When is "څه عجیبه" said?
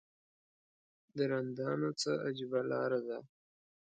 2.01-2.61